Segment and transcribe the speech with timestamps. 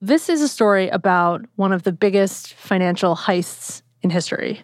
[0.00, 4.62] This is a story about one of the biggest financial heists in history.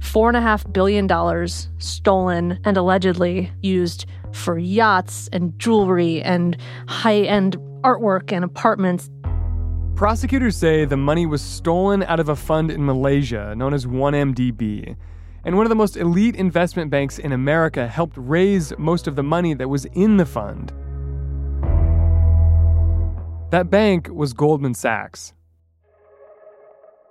[0.00, 1.46] $4.5 billion
[1.78, 6.56] stolen and allegedly used for yachts and jewelry and
[6.88, 9.08] high end artwork and apartments.
[9.94, 14.96] Prosecutors say the money was stolen out of a fund in Malaysia known as 1MDB.
[15.44, 19.22] And one of the most elite investment banks in America helped raise most of the
[19.22, 20.72] money that was in the fund.
[23.52, 25.34] That bank was Goldman Sachs.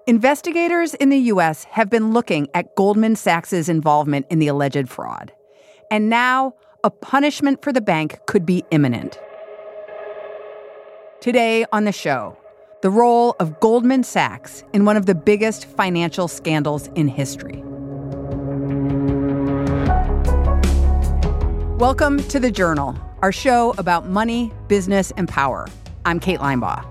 [0.07, 1.65] Investigators in the U.S.
[1.65, 5.31] have been looking at Goldman Sachs' involvement in the alleged fraud.
[5.91, 9.19] And now, a punishment for the bank could be imminent.
[11.19, 12.35] Today on the show,
[12.81, 17.61] the role of Goldman Sachs in one of the biggest financial scandals in history.
[21.77, 25.67] Welcome to The Journal, our show about money, business, and power.
[26.03, 26.83] I'm Kate Linebaugh.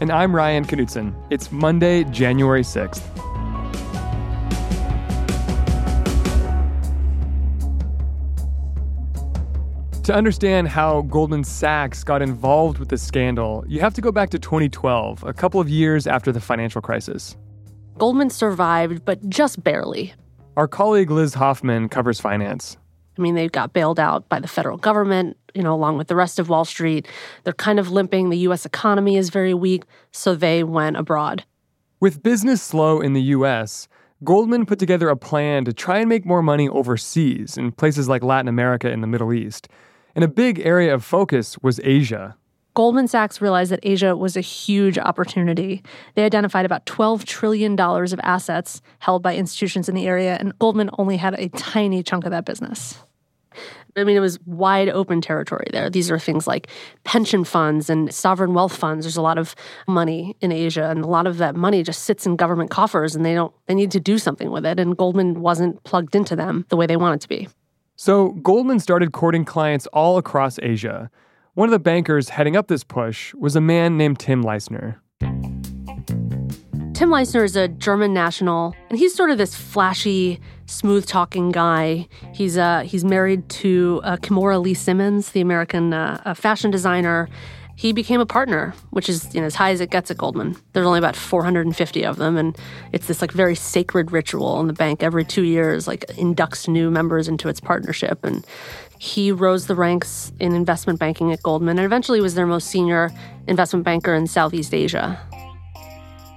[0.00, 1.14] And I'm Ryan Knutson.
[1.30, 3.02] It's Monday, January 6th.
[10.02, 14.30] To understand how Goldman Sachs got involved with the scandal, you have to go back
[14.30, 17.36] to 2012, a couple of years after the financial crisis.
[17.98, 20.12] Goldman survived, but just barely.
[20.56, 22.76] Our colleague Liz Hoffman covers finance.
[23.16, 26.16] I mean, they got bailed out by the federal government, you know, along with the
[26.16, 27.06] rest of Wall Street.
[27.44, 28.30] They're kind of limping.
[28.30, 31.44] The US economy is very weak, so they went abroad.
[32.00, 33.88] With business slow in the US,
[34.24, 38.22] Goldman put together a plan to try and make more money overseas in places like
[38.22, 39.68] Latin America and the Middle East.
[40.14, 42.36] And a big area of focus was Asia.
[42.76, 45.82] Goldman Sachs realized that Asia was a huge opportunity.
[46.14, 50.90] They identified about $12 trillion of assets held by institutions in the area, and Goldman
[50.98, 53.02] only had a tiny chunk of that business.
[53.96, 55.88] I mean, it was wide open territory there.
[55.88, 56.68] These are things like
[57.04, 59.04] pension funds and sovereign wealth funds.
[59.04, 59.54] There's a lot of
[59.88, 63.24] money in Asia, and a lot of that money just sits in government coffers, and
[63.24, 63.54] they don't.
[63.66, 64.78] They need to do something with it.
[64.78, 67.48] And Goldman wasn't plugged into them the way they wanted to be.
[67.96, 71.10] So Goldman started courting clients all across Asia.
[71.54, 74.96] One of the bankers heading up this push was a man named Tim Leissner.
[76.96, 82.08] Tim Leissner is a German national, and he's sort of this flashy, smooth-talking guy.
[82.32, 87.28] He's uh, he's married to uh, Kimora Lee Simmons, the American uh, fashion designer.
[87.76, 90.56] He became a partner, which is you know, as high as it gets at Goldman.
[90.72, 92.56] There's only about 450 of them, and
[92.94, 94.58] it's this like very sacred ritual.
[94.58, 98.24] And the bank every two years like inducts new members into its partnership.
[98.24, 98.42] And
[98.98, 103.10] he rose the ranks in investment banking at Goldman, and eventually was their most senior
[103.46, 105.20] investment banker in Southeast Asia.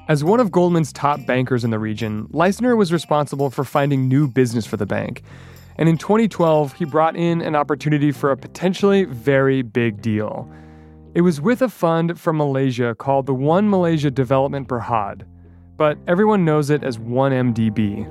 [0.10, 4.28] As one of Goldman's top bankers in the region, Leissner was responsible for finding new
[4.28, 5.22] business for the bank.
[5.78, 10.52] And in 2012, he brought in an opportunity for a potentially very big deal.
[11.14, 15.28] It was with a fund from Malaysia called the One Malaysia Development Berhad,
[15.78, 18.08] but everyone knows it as 1MDB.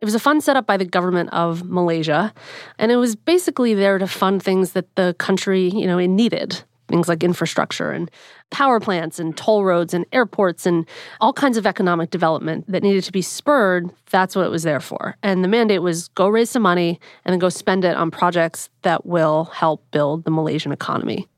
[0.00, 2.32] It was a fund set up by the government of Malaysia,
[2.78, 6.64] and it was basically there to fund things that the country, you know, it needed
[6.88, 8.10] things like infrastructure and
[8.50, 10.86] power plants and toll roads and airports and
[11.20, 13.90] all kinds of economic development that needed to be spurred.
[14.10, 15.16] That's what it was there for.
[15.22, 18.70] And the mandate was go raise some money and then go spend it on projects
[18.82, 21.28] that will help build the Malaysian economy.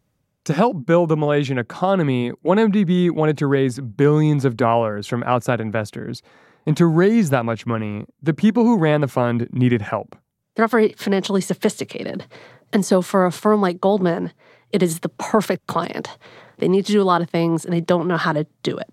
[0.44, 5.60] To help build the Malaysian economy, 1MDB wanted to raise billions of dollars from outside
[5.60, 6.22] investors.
[6.66, 10.16] And to raise that much money, the people who ran the fund needed help.
[10.54, 12.24] They're not very financially sophisticated.
[12.72, 14.32] And so for a firm like Goldman,
[14.72, 16.16] it is the perfect client.
[16.58, 18.76] They need to do a lot of things and they don't know how to do
[18.76, 18.92] it.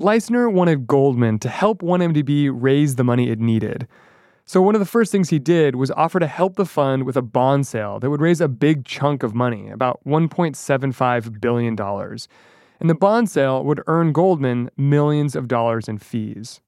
[0.00, 3.88] Leissner wanted Goldman to help 1MDB raise the money it needed.
[4.46, 7.16] So, one of the first things he did was offer to help the fund with
[7.16, 11.76] a bond sale that would raise a big chunk of money, about $1.75 billion.
[12.80, 16.62] And the bond sale would earn Goldman millions of dollars in fees.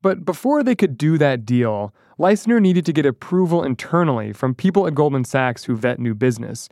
[0.00, 4.86] But before they could do that deal, Leissner needed to get approval internally from people
[4.86, 6.68] at Goldman Sachs who vet new business.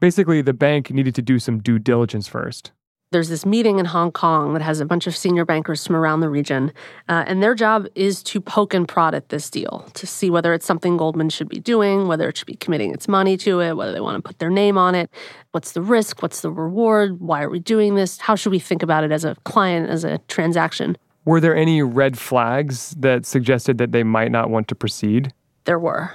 [0.00, 2.72] Basically, the bank needed to do some due diligence first.
[3.10, 6.20] There's this meeting in Hong Kong that has a bunch of senior bankers from around
[6.20, 6.72] the region,
[7.08, 10.52] uh, and their job is to poke and prod at this deal to see whether
[10.52, 13.78] it's something Goldman should be doing, whether it should be committing its money to it,
[13.78, 15.10] whether they want to put their name on it.
[15.52, 16.20] What's the risk?
[16.20, 17.18] What's the reward?
[17.18, 18.18] Why are we doing this?
[18.18, 20.98] How should we think about it as a client, as a transaction?
[21.24, 25.32] Were there any red flags that suggested that they might not want to proceed?
[25.64, 26.12] There were.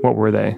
[0.00, 0.56] What were they?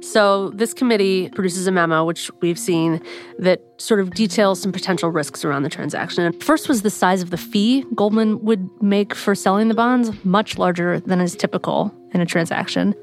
[0.00, 3.02] So, this committee produces a memo, which we've seen,
[3.38, 6.32] that sort of details some potential risks around the transaction.
[6.40, 10.56] First was the size of the fee Goldman would make for selling the bonds, much
[10.56, 12.94] larger than is typical in a transaction.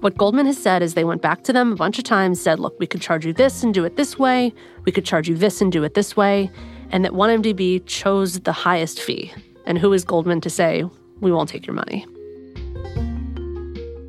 [0.00, 2.60] What Goldman has said is they went back to them a bunch of times, said,
[2.60, 4.52] look, we could charge you this and do it this way,
[4.84, 6.50] we could charge you this and do it this way,
[6.90, 9.32] and that 1MDB chose the highest fee.
[9.64, 10.84] And who is Goldman to say,
[11.20, 12.06] we won't take your money?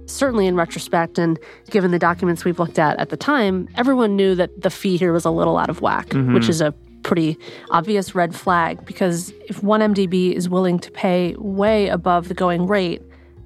[0.05, 4.35] Certainly in retrospect and given the documents we've looked at at the time, everyone knew
[4.35, 6.33] that the fee here was a little out of whack, mm-hmm.
[6.33, 6.73] which is a
[7.03, 7.37] pretty
[7.69, 13.01] obvious red flag because if 1MDB is willing to pay way above the going rate,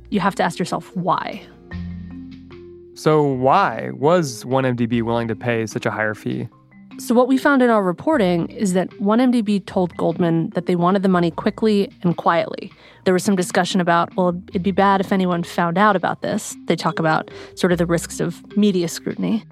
[0.10, 1.42] you have to ask yourself why.
[2.96, 6.50] So, why was 1MDB willing to pay such a higher fee?
[7.00, 11.02] So, what we found in our reporting is that 1MDB told Goldman that they wanted
[11.02, 12.74] the money quickly and quietly.
[13.06, 16.58] There was some discussion about, well, it'd be bad if anyone found out about this.
[16.66, 19.46] They talk about sort of the risks of media scrutiny.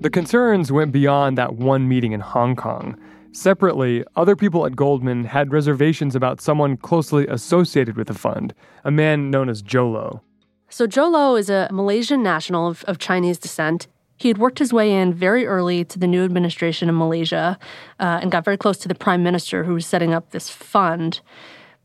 [0.00, 2.98] The concerns went beyond that one meeting in Hong Kong.
[3.30, 8.90] Separately, other people at Goldman had reservations about someone closely associated with the fund, a
[8.90, 10.20] man known as Jho Low.
[10.68, 13.86] So, Jho Low is a Malaysian national of, of Chinese descent.
[14.20, 17.58] He had worked his way in very early to the new administration in Malaysia
[17.98, 21.22] uh, and got very close to the prime minister who was setting up this fund.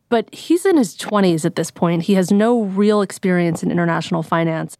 [0.09, 2.03] But he's in his 20s at this point.
[2.03, 4.75] He has no real experience in international finance.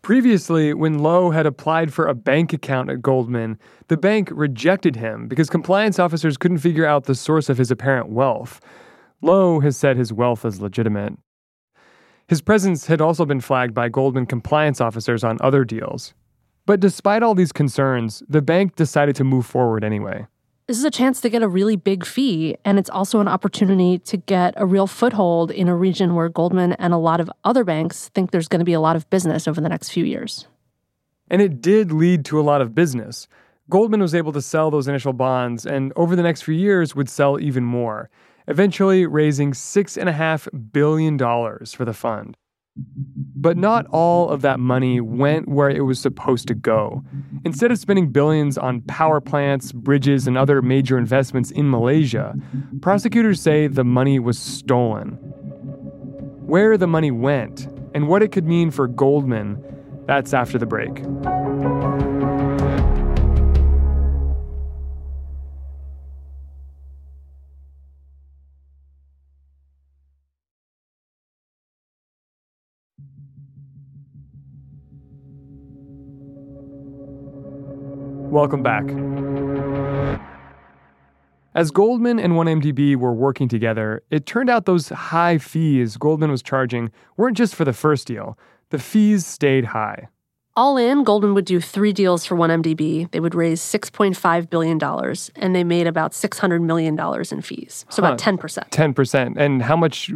[0.00, 3.58] Previously, when Low had applied for a bank account at Goldman,
[3.88, 8.08] the bank rejected him because compliance officers couldn't figure out the source of his apparent
[8.08, 8.58] wealth.
[9.20, 11.12] Low has said his wealth is legitimate.
[12.26, 16.14] His presence had also been flagged by Goldman compliance officers on other deals.
[16.66, 20.26] But despite all these concerns, the bank decided to move forward anyway.
[20.66, 24.00] This is a chance to get a really big fee, and it's also an opportunity
[24.00, 27.62] to get a real foothold in a region where Goldman and a lot of other
[27.62, 30.48] banks think there's going to be a lot of business over the next few years.
[31.30, 33.28] And it did lead to a lot of business.
[33.70, 37.08] Goldman was able to sell those initial bonds, and over the next few years would
[37.08, 38.10] sell even more,
[38.48, 42.36] eventually raising $6.5 billion for the fund.
[43.38, 47.02] But not all of that money went where it was supposed to go.
[47.44, 52.34] Instead of spending billions on power plants, bridges, and other major investments in Malaysia,
[52.80, 55.12] prosecutors say the money was stolen.
[56.46, 59.62] Where the money went and what it could mean for Goldman,
[60.06, 61.02] that's after the break.
[78.30, 78.84] Welcome back.
[81.54, 86.42] As Goldman and 1MDB were working together, it turned out those high fees Goldman was
[86.42, 88.36] charging weren't just for the first deal.
[88.68, 90.08] The fees stayed high.
[90.54, 93.10] All in, Goldman would do three deals for 1MDB.
[93.10, 94.82] They would raise $6.5 billion,
[95.36, 96.98] and they made about $600 million
[97.30, 97.86] in fees.
[97.88, 98.08] So huh.
[98.08, 98.70] about 10%.
[98.70, 99.36] 10%.
[99.36, 100.10] And how much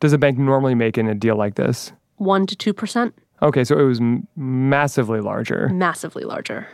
[0.00, 1.92] does a bank normally make in a deal like this?
[2.16, 3.12] 1 to 2%.
[3.42, 5.68] Okay, so it was m- massively larger.
[5.68, 6.68] Massively larger.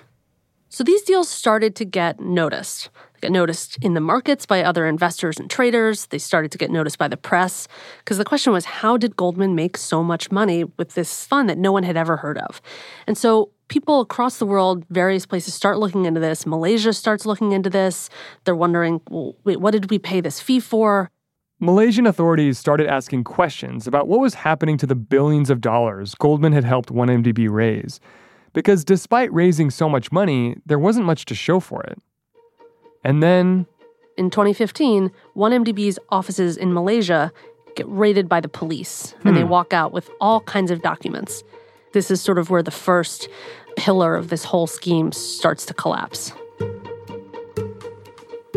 [0.69, 2.91] So these deals started to get noticed.
[3.15, 6.07] They get noticed in the markets by other investors and traders.
[6.07, 7.67] They started to get noticed by the press.
[7.99, 11.59] Because the question was, how did Goldman make so much money with this fund that
[11.59, 12.63] no one had ever heard of?
[13.09, 16.47] And so people across the world, various places start looking into this.
[16.47, 18.09] Malaysia starts looking into this.
[18.45, 21.11] They're wondering, well, wait, what did we pay this fee for?
[21.63, 26.55] Malaysian authorities started asking questions about what was happening to the billions of dollars Goldman
[26.55, 28.01] had helped 1MDB raise
[28.55, 31.99] because despite raising so much money, there wasn't much to show for it.
[33.05, 33.67] And then.
[34.17, 37.31] In 2015, 1MDB's offices in Malaysia
[37.77, 39.35] get raided by the police, and hmm.
[39.35, 41.45] they walk out with all kinds of documents.
[41.93, 43.29] This is sort of where the first
[43.77, 46.33] pillar of this whole scheme starts to collapse.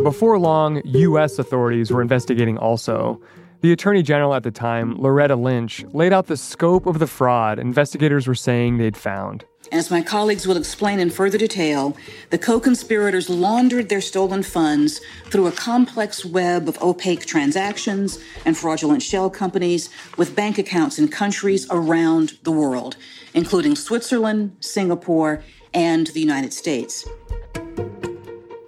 [0.04, 1.40] Before long, U.S.
[1.40, 3.22] authorities were investigating also.
[3.62, 7.58] The Attorney General at the time, Loretta Lynch, laid out the scope of the fraud
[7.58, 9.46] investigators were saying they'd found.
[9.72, 11.96] As my colleagues will explain in further detail,
[12.32, 18.58] the co conspirators laundered their stolen funds through a complex web of opaque transactions and
[18.58, 22.98] fraudulent shell companies with bank accounts in countries around the world,
[23.34, 25.42] including Switzerland, Singapore,
[25.74, 27.08] and the United States.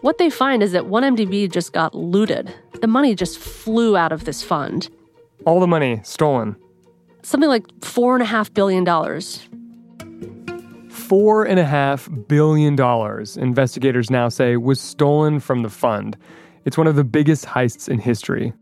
[0.06, 2.54] What they find is that 1MDB just got looted.
[2.80, 4.88] The money just flew out of this fund.
[5.48, 6.56] All the money stolen.
[7.24, 8.86] Something like $4.5 billion.
[10.92, 16.16] Four and a half billion dollars, investigators now say, was stolen from the fund.
[16.66, 18.54] It's one of the biggest heists in history.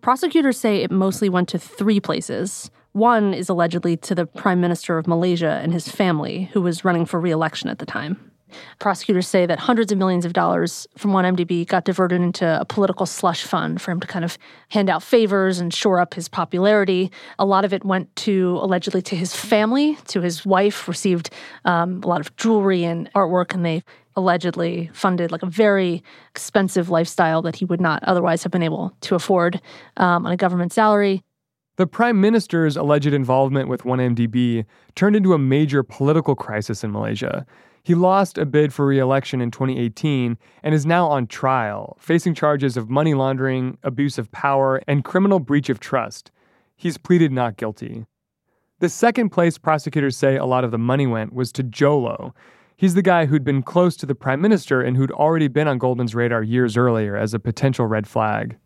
[0.00, 2.70] Prosecutors say it mostly went to three places.
[2.92, 7.04] One is allegedly to the Prime Minister of Malaysia and his family, who was running
[7.04, 8.29] for re election at the time.
[8.78, 13.06] Prosecutors say that hundreds of millions of dollars from 1MDB got diverted into a political
[13.06, 14.38] slush fund for him to kind of
[14.68, 17.10] hand out favors and shore up his popularity.
[17.38, 21.30] A lot of it went to allegedly to his family, to his wife, received
[21.64, 23.82] um, a lot of jewelry and artwork, and they
[24.16, 28.94] allegedly funded like a very expensive lifestyle that he would not otherwise have been able
[29.00, 29.60] to afford
[29.96, 31.22] um, on a government salary.
[31.76, 34.66] The prime minister's alleged involvement with 1MDB
[34.96, 37.46] turned into a major political crisis in Malaysia.
[37.82, 42.34] He lost a bid for re election in 2018 and is now on trial, facing
[42.34, 46.30] charges of money laundering, abuse of power, and criminal breach of trust.
[46.76, 48.06] He's pleaded not guilty.
[48.80, 52.34] The second place prosecutors say a lot of the money went was to Jho Low.
[52.76, 55.76] He's the guy who'd been close to the prime minister and who'd already been on
[55.76, 58.56] Goldman's radar years earlier as a potential red flag.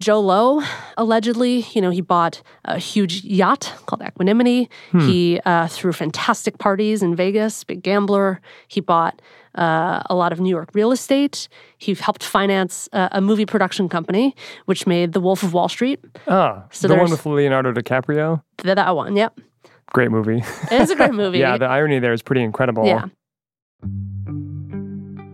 [0.00, 0.62] Jho Low,
[0.96, 4.70] allegedly, you know, he bought a huge yacht called Equanimity.
[4.92, 5.00] Hmm.
[5.00, 8.40] He uh, threw fantastic parties in Vegas, big gambler.
[8.66, 9.20] He bought
[9.56, 11.48] uh, a lot of New York real estate.
[11.76, 16.00] He helped finance uh, a movie production company, which made The Wolf of Wall Street.
[16.26, 18.42] Ah, so the one with Leonardo DiCaprio?
[18.64, 19.38] That one, yep.
[19.92, 20.42] Great movie.
[20.70, 21.38] It is a great movie.
[21.40, 22.86] yeah, the irony there is pretty incredible.
[22.86, 23.06] Yeah.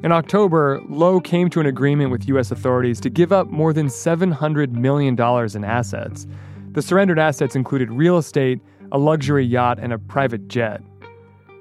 [0.02, 2.50] In October, Low came to an agreement with U.S.
[2.50, 6.26] authorities to give up more than $700 million in assets.
[6.72, 8.60] The surrendered assets included real estate,
[8.92, 10.82] a luxury yacht, and a private jet.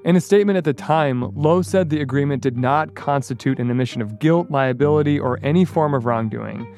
[0.04, 4.02] In a statement at the time, Low said the agreement did not constitute an admission
[4.02, 6.72] of guilt, liability, or any form of wrongdoing.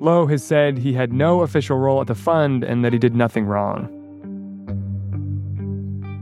[0.00, 3.16] Low has said he had no official role at the fund and that he did
[3.16, 3.88] nothing wrong.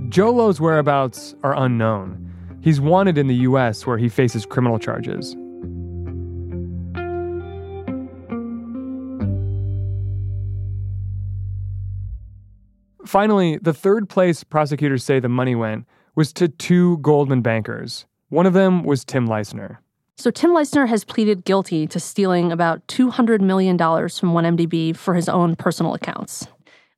[0.09, 2.26] Jho Low's whereabouts are unknown.
[2.67, 5.37] He's wanted in the US where he faces criminal charges.
[13.07, 18.05] Finally, the third place prosecutors say the money went was to two Goldman bankers.
[18.31, 19.77] One of them was Tim Leissner.
[20.17, 25.29] So, Tim Leissner has pleaded guilty to stealing about $200 million from 1MDB for his
[25.29, 26.49] own personal accounts.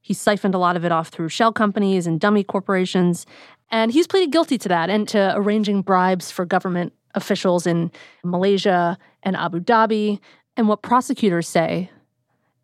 [0.01, 3.27] He siphoned a lot of it off through shell companies and dummy corporations
[3.71, 7.91] and he's pleaded guilty to that and to arranging bribes for government officials in
[8.25, 10.21] Malaysia and Abu Dhabi.
[10.57, 11.91] And what prosecutors say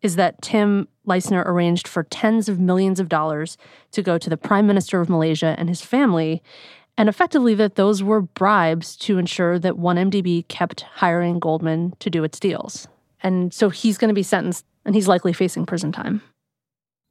[0.01, 3.57] is that Tim Leissner arranged for tens of millions of dollars
[3.91, 6.43] to go to the Prime Minister of Malaysia and his family,
[6.97, 12.23] and effectively that those were bribes to ensure that 1MDB kept hiring Goldman to do
[12.23, 12.87] its deals.
[13.21, 16.21] And so he's going to be sentenced and he's likely facing prison time.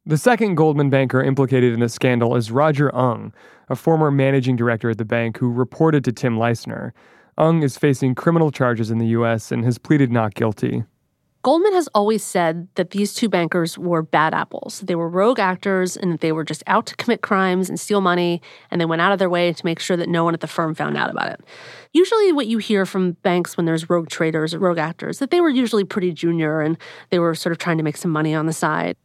[0.07, 3.33] The second Goldman banker implicated in the scandal is Roger Ng,
[3.69, 6.91] a former managing director at the bank who reported to Tim Leissner.
[7.39, 9.51] Ng is facing criminal charges in the U.S.
[9.51, 10.83] and has pleaded not guilty.
[11.41, 14.81] Goldman has always said that these two bankers were bad apples.
[14.81, 17.99] They were rogue actors and that they were just out to commit crimes and steal
[18.01, 20.39] money, and they went out of their way to make sure that no one at
[20.39, 21.41] the firm found out about it.
[21.93, 25.41] Usually, what you hear from banks when there's rogue traders or rogue actors, that they
[25.41, 26.77] were usually pretty junior and
[27.09, 28.97] they were sort of trying to make some money on the side.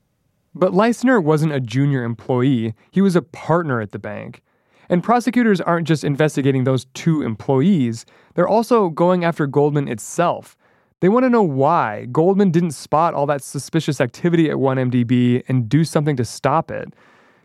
[0.55, 4.43] But Leissner wasn't a junior employee, he was a partner at the bank.
[4.89, 8.05] And prosecutors aren't just investigating those two employees,
[8.35, 10.57] they're also going after Goldman itself.
[11.01, 15.69] They want to know why Goldman didn't spot all that suspicious activity at 1MDB and
[15.69, 16.93] do something to stop it.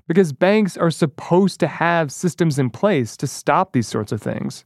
[0.08, 4.66] Because banks are supposed to have systems in place to stop these sorts of things.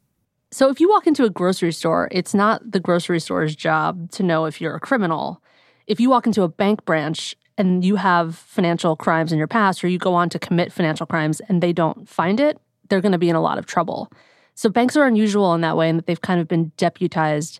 [0.51, 4.23] So if you walk into a grocery store, it's not the grocery store's job to
[4.23, 5.43] know if you're a criminal.
[5.85, 9.83] If you walk into a bank branch, and you have financial crimes in your past
[9.83, 13.11] or you go on to commit financial crimes and they don't find it, they're going
[13.11, 14.09] to be in a lot of trouble.
[14.55, 17.59] So banks are unusual in that way in that they've kind of been deputized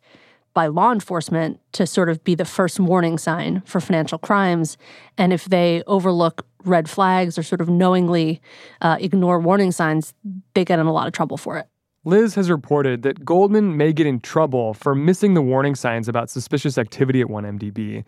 [0.54, 4.78] by law enforcement to sort of be the first warning sign for financial crimes.
[5.18, 8.42] And if they overlook red flags or sort of knowingly
[8.82, 10.14] uh, ignore warning signs,
[10.54, 11.68] they get in a lot of trouble for it.
[12.06, 16.30] Liz has reported that Goldman may get in trouble for missing the warning signs about
[16.30, 18.06] suspicious activity at 1MDB.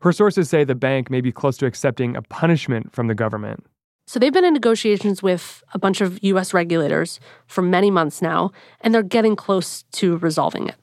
[0.00, 3.64] Her sources say the bank may be close to accepting a punishment from the government.
[4.06, 8.52] So they've been in negotiations with a bunch of US regulators for many months now,
[8.80, 10.76] and they're getting close to resolving it.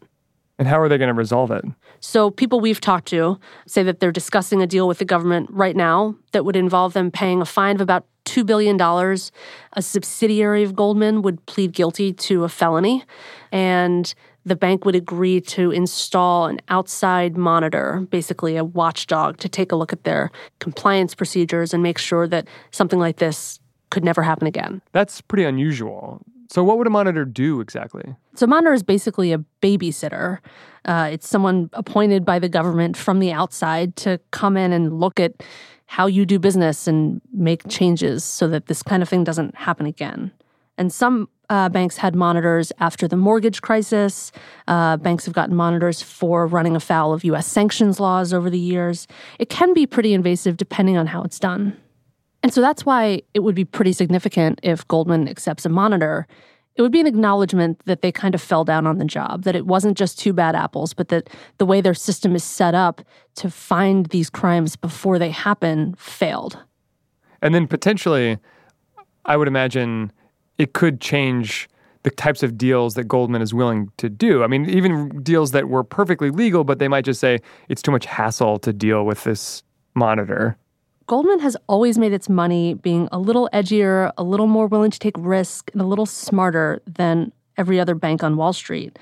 [0.60, 1.65] And how are they going to resolve it?
[2.00, 5.75] So, people we've talked to say that they're discussing a deal with the government right
[5.75, 8.79] now that would involve them paying a fine of about $2 billion.
[9.74, 13.03] A subsidiary of Goldman would plead guilty to a felony,
[13.51, 14.13] and
[14.46, 19.76] the bank would agree to install an outside monitor, basically a watchdog, to take a
[19.76, 23.60] look at their compliance procedures and make sure that something like this
[23.90, 24.82] could never happen again.
[24.92, 26.22] That's pretty unusual.
[26.50, 28.16] So, what would a monitor do exactly?
[28.36, 30.40] So, a monitor is basically a babysitter.
[30.86, 35.20] Uh, it's someone appointed by the government from the outside to come in and look
[35.20, 35.44] at
[35.86, 39.86] how you do business and make changes so that this kind of thing doesn't happen
[39.86, 40.32] again.
[40.78, 44.32] And some uh, banks had monitors after the mortgage crisis.
[44.68, 49.08] Uh, banks have gotten monitors for running afoul of US sanctions laws over the years.
[49.40, 51.78] It can be pretty invasive depending on how it's done.
[52.42, 56.28] And so that's why it would be pretty significant if Goldman accepts a monitor.
[56.76, 59.56] It would be an acknowledgement that they kind of fell down on the job, that
[59.56, 63.02] it wasn't just two bad apples, but that the way their system is set up
[63.36, 66.58] to find these crimes before they happen failed.
[67.42, 68.40] And then potentially,
[69.26, 70.12] I would imagine
[70.58, 71.70] it could change
[72.04, 74.44] the types of deals that Goldman is willing to do.
[74.44, 77.92] I mean, even deals that were perfectly legal, but they might just say it's too
[77.92, 79.64] much hassle to deal with this
[79.96, 80.58] monitor.
[81.08, 85.00] Goldman has always made its money being a little edgier, a little more willing to
[85.00, 88.98] take risk, and a little smarter than every other bank on Wall Street.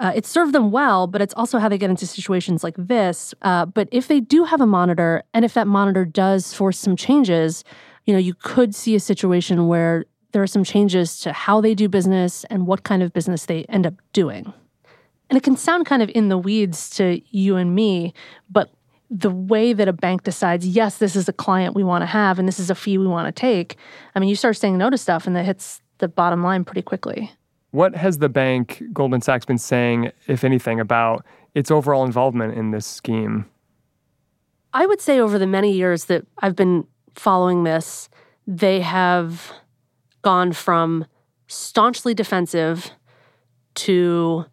[0.00, 3.34] Uh, it served them well, but it's also how they get into situations like this.
[3.42, 6.96] Uh, but if they do have a monitor, and if that monitor does force some
[6.96, 7.64] changes,
[8.06, 11.74] you know, you could see a situation where there are some changes to how they
[11.74, 14.52] do business and what kind of business they end up doing.
[15.30, 18.14] And it can sound kind of in the weeds to you and me,
[18.50, 18.70] but
[19.10, 22.38] the way that a bank decides, yes, this is a client we want to have
[22.38, 23.76] and this is a fee we want to take,
[24.14, 26.82] I mean, you start saying no to stuff and that hits the bottom line pretty
[26.82, 27.32] quickly.
[27.70, 32.70] What has the bank, Goldman Sachs, been saying, if anything, about its overall involvement in
[32.70, 33.46] this scheme?
[34.72, 38.08] I would say over the many years that I've been following this,
[38.46, 39.52] they have
[40.22, 41.06] gone from
[41.46, 42.90] staunchly defensive
[43.74, 44.44] to,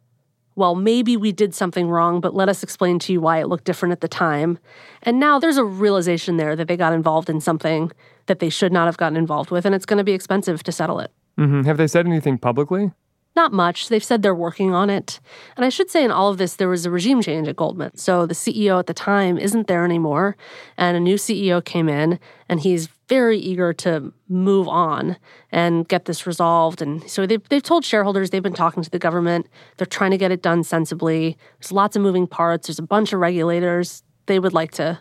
[0.56, 3.66] well, maybe we did something wrong, but let us explain to you why it looked
[3.66, 4.58] different at the time.
[5.04, 7.92] And now there's a realization there that they got involved in something
[8.28, 10.72] that they should not have gotten involved with, and it's going to be expensive to
[10.72, 11.12] settle it.
[11.38, 11.64] Mm-hmm.
[11.64, 12.92] Have they said anything publicly?
[13.36, 13.90] Not much.
[13.90, 15.20] They've said they're working on it.
[15.58, 17.98] And I should say, in all of this, there was a regime change at Goldman.
[17.98, 20.38] So the CEO at the time isn't there anymore.
[20.78, 25.18] And a new CEO came in, and he's very eager to move on
[25.52, 26.82] and get this resolved.
[26.82, 29.48] And so they've, they've told shareholders they've been talking to the government.
[29.78, 31.38] They're trying to get it done sensibly.
[31.60, 34.04] There's lots of moving parts, there's a bunch of regulators.
[34.26, 35.00] They would like to,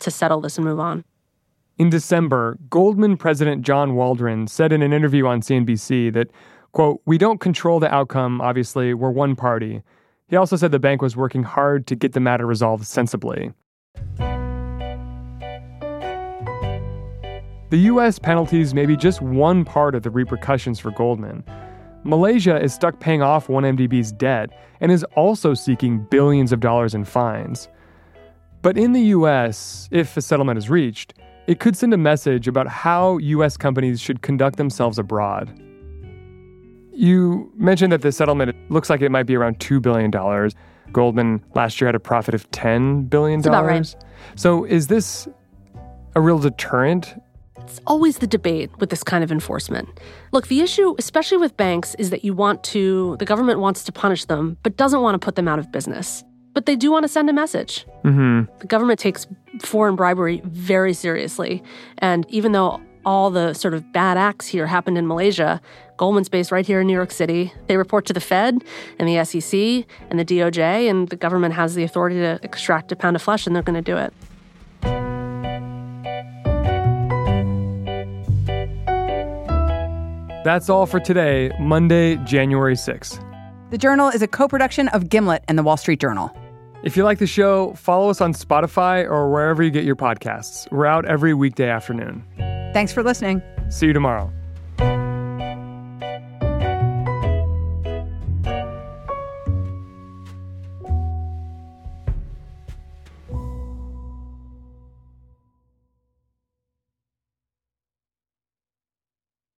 [0.00, 1.04] to settle this and move on.
[1.78, 6.30] In December, Goldman President John Waldron said in an interview on CNBC that
[6.72, 9.82] Quote, we don't control the outcome, obviously, we're one party.
[10.28, 13.52] He also said the bank was working hard to get the matter resolved sensibly.
[17.70, 18.18] The U.S.
[18.18, 21.44] penalties may be just one part of the repercussions for Goldman.
[22.02, 24.48] Malaysia is stuck paying off 1MDB's debt
[24.80, 27.68] and is also seeking billions of dollars in fines.
[28.62, 31.12] But in the U.S., if a settlement is reached,
[31.46, 33.58] it could send a message about how U.S.
[33.58, 35.50] companies should conduct themselves abroad.
[36.92, 40.10] You mentioned that the settlement looks like it might be around $2 billion.
[40.90, 43.40] Goldman last year had a profit of $10 billion.
[43.40, 43.94] That's about right.
[44.36, 45.28] So is this
[46.14, 47.14] a real deterrent?
[47.68, 49.88] It's always the debate with this kind of enforcement.
[50.32, 53.92] Look, the issue, especially with banks, is that you want to, the government wants to
[53.92, 56.24] punish them, but doesn't want to put them out of business.
[56.54, 57.84] But they do want to send a message.
[58.04, 58.50] Mm-hmm.
[58.60, 59.26] The government takes
[59.60, 61.62] foreign bribery very seriously.
[61.98, 65.60] And even though all the sort of bad acts here happened in Malaysia.
[65.96, 67.52] Goldman's based right here in New York City.
[67.66, 68.62] They report to the Fed
[68.98, 72.96] and the SEC and the DOJ, and the government has the authority to extract a
[72.96, 74.12] pound of flesh, and they're going to do it.
[80.48, 83.22] That's all for today, Monday, January 6th.
[83.68, 86.34] The Journal is a co production of Gimlet and the Wall Street Journal.
[86.82, 90.66] If you like the show, follow us on Spotify or wherever you get your podcasts.
[90.72, 92.24] We're out every weekday afternoon.
[92.72, 93.42] Thanks for listening.
[93.68, 94.32] See you tomorrow.